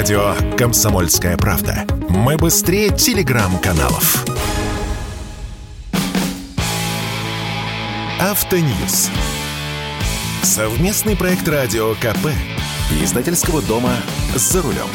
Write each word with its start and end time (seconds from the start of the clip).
Радио 0.00 0.34
«Комсомольская 0.56 1.36
правда». 1.36 1.84
Мы 2.08 2.38
быстрее 2.38 2.88
телеграм-каналов. 2.88 4.24
Автоньюз. 8.18 9.10
Совместный 10.42 11.16
проект 11.16 11.46
радио 11.46 11.92
КП. 11.96 12.28
Издательского 13.02 13.60
дома 13.60 13.92
«За 14.34 14.62
рулем». 14.62 14.88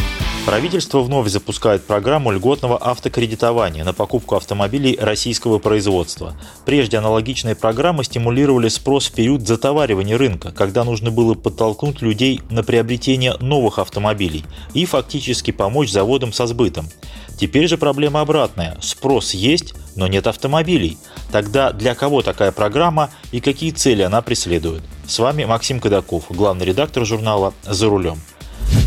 Правительство 0.46 1.00
вновь 1.00 1.28
запускает 1.30 1.84
программу 1.86 2.32
льготного 2.32 2.78
автокредитования 2.78 3.84
на 3.84 3.94
покупку 3.94 4.36
автомобилей 4.36 4.96
российского 5.02 5.58
производства. 5.58 6.36
Прежде 6.68 7.00
аналогичные 7.00 7.56
программы 7.56 8.04
стимулировали 8.04 8.68
спрос 8.68 9.08
в 9.08 9.14
период 9.14 9.48
затоваривания 9.48 10.16
рынка, 10.16 10.52
когда 10.52 10.84
нужно 10.84 11.10
было 11.10 11.34
подтолкнуть 11.34 12.04
людей 12.04 12.42
на 12.52 12.62
приобретение 12.62 13.36
новых 13.40 13.80
автомобилей 13.80 14.46
и 14.76 14.86
фактически 14.86 15.50
помочь 15.50 15.90
заводам 15.90 16.32
со 16.32 16.46
сбытом. 16.46 16.90
Теперь 17.40 17.68
же 17.68 17.80
проблема 17.80 18.22
обратная. 18.22 18.78
Спрос 18.82 19.34
есть, 19.34 19.74
но 19.96 20.06
нет 20.06 20.28
автомобилей. 20.28 21.00
Тогда 21.32 21.72
для 21.72 21.96
кого 21.96 22.22
такая 22.22 22.52
программа 22.52 23.10
и 23.32 23.42
какие 23.42 23.72
цели 23.72 24.04
она 24.04 24.22
преследует? 24.22 24.84
С 25.08 25.18
вами 25.18 25.44
Максим 25.46 25.80
Кадаков, 25.80 26.26
главный 26.30 26.68
редактор 26.68 27.04
журнала 27.04 27.56
«За 27.64 27.90
рулем». 27.90 28.20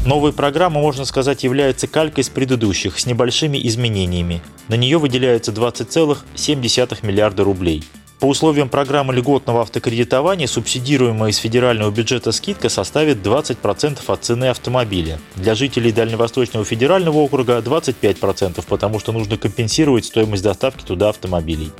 Новая 0.06 0.32
программа, 0.32 0.80
можно 0.80 1.04
сказать, 1.04 1.44
является 1.44 1.86
калькой 1.86 2.24
с 2.24 2.28
предыдущих, 2.28 2.98
с 2.98 3.06
небольшими 3.06 3.58
изменениями. 3.66 4.40
На 4.68 4.74
нее 4.74 4.98
выделяется 4.98 5.52
20,7 5.52 7.06
миллиарда 7.06 7.44
рублей. 7.44 7.84
По 8.20 8.26
условиям 8.26 8.68
программы 8.68 9.14
льготного 9.14 9.62
автокредитования 9.62 10.48
субсидируемая 10.48 11.30
из 11.30 11.36
федерального 11.36 11.92
бюджета 11.92 12.32
скидка 12.32 12.68
составит 12.68 13.18
20% 13.18 14.00
от 14.06 14.24
цены 14.24 14.46
автомобиля. 14.46 15.20
Для 15.36 15.54
жителей 15.54 15.92
Дальневосточного 15.92 16.64
федерального 16.64 17.18
округа 17.18 17.58
25%, 17.58 18.64
потому 18.68 18.98
что 18.98 19.12
нужно 19.12 19.36
компенсировать 19.36 20.04
стоимость 20.04 20.42
доставки 20.42 20.84
туда 20.84 21.10
автомобилей. 21.10 21.70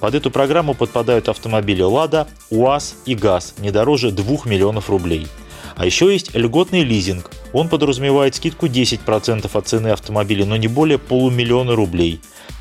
Под 0.00 0.14
эту 0.14 0.30
программу 0.30 0.74
подпадают 0.74 1.30
автомобили 1.30 1.80
«Лада», 1.80 2.28
«УАЗ» 2.50 2.96
и 3.06 3.14
«ГАЗ» 3.14 3.54
не 3.58 3.70
дороже 3.70 4.10
2 4.10 4.40
миллионов 4.44 4.90
рублей. 4.90 5.26
А 5.76 5.84
еще 5.84 6.10
есть 6.10 6.34
льготный 6.34 6.82
лизинг. 6.82 7.30
Он 7.52 7.68
подразумевает 7.68 8.34
скидку 8.34 8.66
10% 8.66 9.50
от 9.52 9.68
цены 9.68 9.88
автомобиля, 9.88 10.46
но 10.46 10.56
не 10.56 10.68
более 10.68 10.98
полумиллиона 10.98 11.76
рублей. 11.76 12.20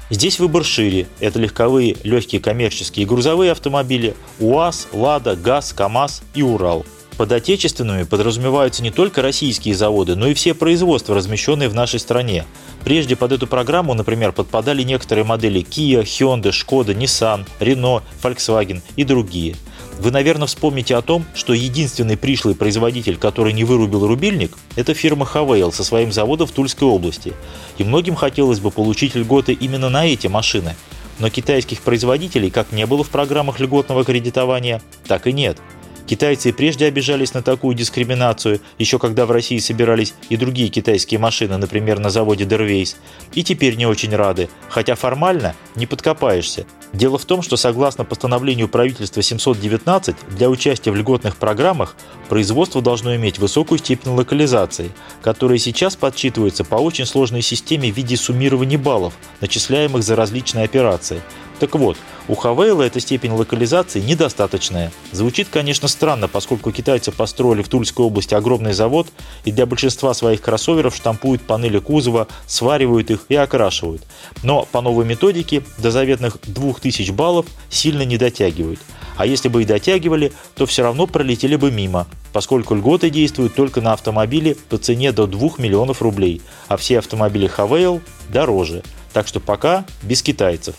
Здесь 0.09 0.37
выбор 0.37 0.63
шире. 0.63 1.07
Это 1.19 1.39
легковые, 1.39 1.95
легкие 2.03 2.41
коммерческие 2.41 3.05
и 3.05 3.07
грузовые 3.07 3.53
автомобили 3.53 4.15
УАЗ, 4.39 4.89
Лада, 4.91 5.35
ГАЗ, 5.35 5.73
КАМАЗ 5.73 6.23
и 6.35 6.43
Урал. 6.43 6.85
Под 7.17 7.31
отечественными 7.31 8.03
подразумеваются 8.03 8.83
не 8.83 8.91
только 8.91 9.21
российские 9.21 9.73
заводы, 9.73 10.15
но 10.17 10.27
и 10.27 10.33
все 10.33 10.53
производства, 10.53 11.15
размещенные 11.15 11.69
в 11.69 11.73
нашей 11.73 12.01
стране. 12.01 12.45
Прежде 12.83 13.15
под 13.15 13.31
эту 13.31 13.47
программу, 13.47 13.93
например, 13.93 14.33
подпадали 14.33 14.83
некоторые 14.83 15.23
модели 15.23 15.61
Kia, 15.61 16.03
Hyundai, 16.03 16.51
Skoda, 16.51 16.93
Nissan, 16.93 17.47
Renault, 17.61 18.03
Volkswagen 18.21 18.81
и 18.97 19.05
другие– 19.05 19.55
вы, 19.99 20.11
наверное, 20.11 20.47
вспомните 20.47 20.95
о 20.95 21.01
том, 21.01 21.25
что 21.33 21.53
единственный 21.53 22.17
пришлый 22.17 22.55
производитель, 22.55 23.17
который 23.17 23.53
не 23.53 23.63
вырубил 23.63 24.05
рубильник, 24.07 24.57
это 24.75 24.93
фирма 24.93 25.25
Хавейл 25.25 25.71
со 25.71 25.83
своим 25.83 26.11
заводом 26.11 26.47
в 26.47 26.51
Тульской 26.51 26.87
области. 26.87 27.33
И 27.77 27.83
многим 27.83 28.15
хотелось 28.15 28.59
бы 28.59 28.71
получить 28.71 29.15
льготы 29.15 29.53
именно 29.53 29.89
на 29.89 30.05
эти 30.05 30.27
машины. 30.27 30.75
Но 31.19 31.29
китайских 31.29 31.81
производителей 31.81 32.49
как 32.49 32.71
не 32.71 32.85
было 32.85 33.03
в 33.03 33.09
программах 33.09 33.59
льготного 33.59 34.03
кредитования, 34.03 34.81
так 35.07 35.27
и 35.27 35.33
нет– 35.33 35.57
Китайцы 36.07 36.53
прежде 36.53 36.85
обижались 36.85 37.33
на 37.33 37.41
такую 37.41 37.75
дискриминацию, 37.75 38.61
еще 38.77 38.99
когда 38.99 39.25
в 39.25 39.31
России 39.31 39.57
собирались 39.57 40.13
и 40.29 40.37
другие 40.37 40.69
китайские 40.69 41.19
машины, 41.19 41.57
например, 41.57 41.97
на 41.97 42.11
заводе 42.11 42.45
Дервейс, 42.45 42.95
и 43.33 43.43
теперь 43.43 43.75
не 43.75 43.87
очень 43.87 44.15
рады, 44.15 44.47
хотя 44.69 44.93
формально 44.93 45.55
не 45.75 45.87
подкопаешься. 45.87 46.67
Дело 46.93 47.17
в 47.17 47.25
том, 47.25 47.41
что 47.41 47.57
согласно 47.57 48.05
постановлению 48.05 48.69
правительства 48.69 49.23
719, 49.23 50.15
для 50.29 50.49
участия 50.49 50.91
в 50.91 50.95
льготных 50.95 51.37
программах 51.37 51.95
производство 52.29 52.83
должно 52.83 53.15
иметь 53.15 53.39
высокую 53.39 53.79
степень 53.79 54.11
локализации, 54.11 54.91
которая 55.23 55.57
сейчас 55.57 55.95
подсчитывается 55.95 56.63
по 56.63 56.75
очень 56.75 57.07
сложной 57.07 57.41
системе 57.41 57.91
в 57.91 57.97
виде 57.97 58.15
суммирования 58.15 58.77
баллов, 58.77 59.15
начисляемых 59.41 60.03
за 60.03 60.15
различные 60.15 60.65
операции– 60.65 61.21
так 61.59 61.75
вот, 61.75 61.97
у 62.27 62.35
Хавейла 62.35 62.83
эта 62.83 62.99
степень 62.99 63.31
локализации 63.31 63.99
недостаточная. 63.99 64.91
Звучит, 65.11 65.47
конечно, 65.51 65.87
странно, 65.87 66.27
поскольку 66.27 66.71
китайцы 66.71 67.11
построили 67.11 67.61
в 67.61 67.69
Тульской 67.69 68.05
области 68.05 68.33
огромный 68.33 68.73
завод 68.73 69.07
и 69.43 69.51
для 69.51 69.65
большинства 69.65 70.13
своих 70.13 70.41
кроссоверов 70.41 70.95
штампуют 70.95 71.41
панели 71.43 71.79
кузова, 71.79 72.27
сваривают 72.47 73.11
их 73.11 73.25
и 73.29 73.35
окрашивают. 73.35 74.03
Но 74.43 74.67
по 74.71 74.81
новой 74.81 75.05
методике 75.05 75.63
до 75.77 75.91
заветных 75.91 76.37
2000 76.43 77.11
баллов 77.11 77.45
сильно 77.69 78.03
не 78.03 78.17
дотягивают. 78.17 78.79
А 79.17 79.25
если 79.25 79.47
бы 79.47 79.61
и 79.61 79.65
дотягивали, 79.65 80.33
то 80.55 80.65
все 80.65 80.83
равно 80.83 81.07
пролетели 81.07 81.55
бы 81.55 81.71
мимо, 81.71 82.07
поскольку 82.33 82.75
льготы 82.75 83.09
действуют 83.09 83.55
только 83.55 83.81
на 83.81 83.93
автомобили 83.93 84.57
по 84.69 84.77
цене 84.77 85.11
до 85.11 85.25
2 85.25 85.51
миллионов 85.57 86.01
рублей, 86.01 86.41
а 86.67 86.75
все 86.75 86.99
автомобили 86.99 87.47
Хавейл 87.47 88.01
дороже. 88.29 88.83
Так 89.13 89.27
что 89.27 89.39
пока 89.39 89.85
без 90.03 90.21
китайцев. 90.21 90.75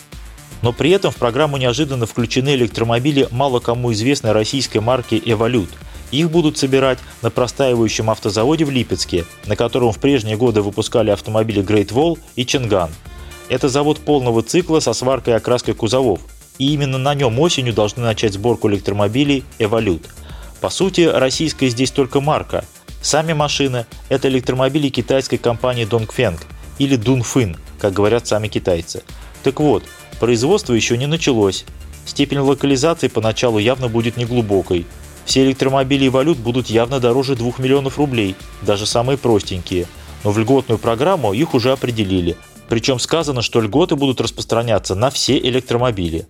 Но 0.66 0.72
при 0.72 0.90
этом 0.90 1.12
в 1.12 1.16
программу 1.16 1.58
неожиданно 1.58 2.06
включены 2.06 2.56
электромобили 2.56 3.28
мало 3.30 3.60
кому 3.60 3.92
известной 3.92 4.32
российской 4.32 4.78
марки 4.78 5.22
«Эволют». 5.24 5.70
Их 6.10 6.28
будут 6.28 6.58
собирать 6.58 6.98
на 7.22 7.30
простаивающем 7.30 8.10
автозаводе 8.10 8.64
в 8.64 8.70
Липецке, 8.72 9.26
на 9.46 9.54
котором 9.54 9.92
в 9.92 10.00
прежние 10.00 10.36
годы 10.36 10.62
выпускали 10.62 11.10
автомобили 11.10 11.62
Great 11.62 11.92
Wall 11.92 12.18
и 12.34 12.44
Ченган. 12.44 12.90
Это 13.48 13.68
завод 13.68 14.00
полного 14.00 14.42
цикла 14.42 14.80
со 14.80 14.92
сваркой 14.92 15.34
и 15.34 15.36
окраской 15.36 15.72
кузовов. 15.72 16.18
И 16.58 16.74
именно 16.74 16.98
на 16.98 17.14
нем 17.14 17.38
осенью 17.38 17.72
должны 17.72 18.02
начать 18.02 18.32
сборку 18.32 18.68
электромобилей 18.68 19.44
«Эволют». 19.60 20.02
По 20.60 20.68
сути, 20.68 21.02
российская 21.02 21.68
здесь 21.68 21.92
только 21.92 22.20
марка. 22.20 22.64
Сами 23.02 23.34
машины– 23.34 23.86
это 24.08 24.26
электромобили 24.26 24.88
китайской 24.88 25.36
компании 25.36 25.86
Dongfeng 25.88 26.40
или 26.80 26.98
Dunfin, 26.98 27.56
как 27.78 27.92
говорят 27.92 28.26
сами 28.26 28.48
китайцы. 28.48 29.04
Так 29.44 29.60
вот, 29.60 29.84
Производство 30.20 30.72
еще 30.72 30.96
не 30.96 31.06
началось. 31.06 31.64
Степень 32.06 32.38
локализации 32.38 33.08
поначалу 33.08 33.58
явно 33.58 33.88
будет 33.88 34.16
неглубокой. 34.16 34.86
Все 35.24 35.44
электромобили 35.44 36.04
и 36.04 36.08
валют 36.08 36.38
будут 36.38 36.68
явно 36.68 37.00
дороже 37.00 37.34
2 37.34 37.54
миллионов 37.58 37.98
рублей, 37.98 38.36
даже 38.62 38.86
самые 38.86 39.18
простенькие. 39.18 39.86
Но 40.24 40.30
в 40.30 40.38
льготную 40.38 40.78
программу 40.78 41.32
их 41.32 41.52
уже 41.52 41.72
определили. 41.72 42.36
Причем 42.68 42.98
сказано, 42.98 43.42
что 43.42 43.60
льготы 43.60 43.96
будут 43.96 44.20
распространяться 44.20 44.94
на 44.94 45.10
все 45.10 45.36
электромобили. 45.38 46.26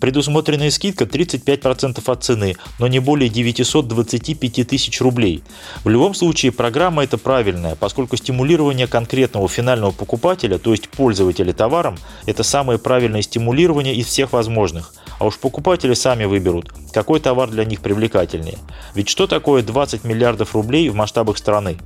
Предусмотренная 0.00 0.70
скидка 0.70 1.04
35% 1.04 2.02
от 2.10 2.24
цены, 2.24 2.56
но 2.78 2.86
не 2.86 3.00
более 3.00 3.28
925 3.28 4.66
тысяч 4.66 5.00
рублей. 5.02 5.42
В 5.84 5.90
любом 5.90 6.14
случае 6.14 6.52
программа 6.52 7.04
это 7.04 7.18
правильная, 7.18 7.74
поскольку 7.74 8.16
стимулирование 8.16 8.86
конкретного 8.86 9.46
финального 9.46 9.90
покупателя, 9.90 10.58
то 10.58 10.70
есть 10.70 10.88
пользователя 10.88 11.52
товаром, 11.52 11.98
это 12.24 12.42
самое 12.42 12.78
правильное 12.78 13.20
стимулирование 13.20 13.94
из 13.94 14.06
всех 14.06 14.32
возможных. 14.32 14.94
А 15.18 15.26
уж 15.26 15.38
покупатели 15.38 15.92
сами 15.92 16.24
выберут, 16.24 16.72
какой 16.94 17.20
товар 17.20 17.50
для 17.50 17.66
них 17.66 17.82
привлекательнее. 17.82 18.56
Ведь 18.94 19.10
что 19.10 19.26
такое 19.26 19.62
20 19.62 20.04
миллиардов 20.04 20.54
рублей 20.54 20.88
в 20.88 20.94
масштабах 20.94 21.36
страны? 21.36 21.76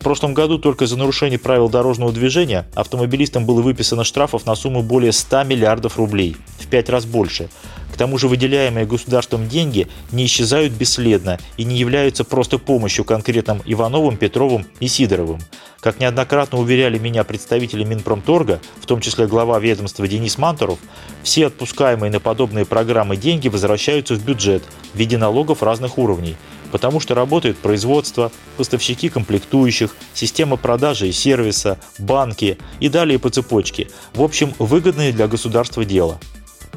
В 0.00 0.02
прошлом 0.02 0.32
году 0.32 0.58
только 0.58 0.86
за 0.86 0.96
нарушение 0.96 1.38
правил 1.38 1.68
дорожного 1.68 2.10
движения 2.10 2.66
автомобилистам 2.74 3.44
было 3.44 3.60
выписано 3.60 4.02
штрафов 4.02 4.46
на 4.46 4.54
сумму 4.54 4.82
более 4.82 5.12
100 5.12 5.44
миллиардов 5.44 5.98
рублей, 5.98 6.36
5 6.70 6.88
раз 6.88 7.04
больше. 7.04 7.48
К 7.92 7.96
тому 7.96 8.16
же 8.16 8.28
выделяемые 8.28 8.86
государством 8.86 9.48
деньги 9.48 9.88
не 10.12 10.24
исчезают 10.24 10.72
бесследно 10.72 11.38
и 11.56 11.64
не 11.64 11.76
являются 11.76 12.24
просто 12.24 12.58
помощью 12.58 13.04
конкретным 13.04 13.60
Ивановым, 13.66 14.16
Петровым 14.16 14.66
и 14.78 14.88
Сидоровым. 14.88 15.40
Как 15.80 15.98
неоднократно 15.98 16.58
уверяли 16.58 16.98
меня 16.98 17.24
представители 17.24 17.84
Минпромторга, 17.84 18.60
в 18.80 18.86
том 18.86 19.00
числе 19.00 19.26
глава 19.26 19.58
ведомства 19.58 20.06
Денис 20.06 20.38
Мантуров, 20.38 20.78
все 21.22 21.48
отпускаемые 21.48 22.10
на 22.10 22.20
подобные 22.20 22.64
программы 22.64 23.16
деньги 23.16 23.48
возвращаются 23.48 24.14
в 24.14 24.24
бюджет 24.24 24.62
в 24.94 24.98
виде 24.98 25.18
налогов 25.18 25.62
разных 25.62 25.98
уровней– 25.98 26.36
потому 26.70 27.00
что 27.00 27.14
работает 27.14 27.58
производство, 27.58 28.32
поставщики 28.56 29.08
комплектующих, 29.08 29.94
система 30.14 30.56
продажи 30.56 31.08
и 31.08 31.12
сервиса, 31.12 31.78
банки 31.98 32.58
и 32.80 32.88
далее 32.88 33.18
по 33.18 33.30
цепочке. 33.30 33.88
В 34.14 34.22
общем, 34.22 34.54
выгодное 34.58 35.12
для 35.12 35.28
государства 35.28 35.84
дело. 35.84 36.18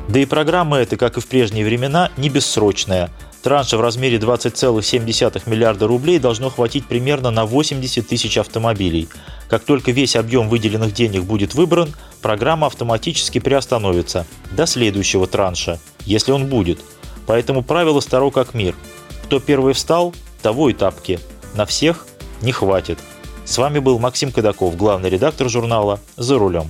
Да 0.09 0.19
и 0.19 0.25
программа 0.25 0.77
эта, 0.77 0.97
как 0.97 1.17
и 1.17 1.21
в 1.21 1.27
прежние 1.27 1.65
времена, 1.65 2.11
не 2.17 2.29
бессрочная. 2.29 3.09
Транша 3.41 3.77
в 3.77 3.81
размере 3.81 4.17
20,7 4.17 5.50
миллиарда 5.50 5.88
рублей 5.88 6.19
должно 6.19 6.50
хватить 6.50 6.85
примерно 6.85 7.29
на 7.31 7.45
80 7.45 8.07
тысяч 8.07 8.38
автомобилей. 8.38 9.09
Как 9.50 9.63
только 9.63 9.91
весь 9.91 10.15
объем 10.15 10.50
выделенных 10.50 10.94
денег 10.94 11.23
будет 11.23 11.53
выбран, 11.53 11.94
программа 12.21 12.67
автоматически 12.67 13.39
приостановится 13.39 14.25
до 14.51 14.65
следующего 14.65 15.27
транша, 15.27 15.79
если 16.05 16.31
он 16.31 16.47
будет. 16.47 16.79
Поэтому 17.25 17.63
правило 17.63 18.00
старо 18.00 18.29
как 18.29 18.53
мир– 18.53 18.75
кто 19.23 19.39
первый 19.39 19.73
встал, 19.73 20.13
того 20.44 20.69
и 20.69 20.73
тапки. 20.73 21.19
На 21.55 21.65
всех 21.65 22.05
не 22.44 22.51
хватит. 22.51 23.00
С 23.45 23.57
вами 23.57 23.79
был 23.79 23.97
Максим 23.97 24.31
Кадаков, 24.31 24.77
главный 24.77 25.09
редактор 25.09 25.50
журнала 25.50 26.00
«За 26.17 26.38
рулем». 26.38 26.69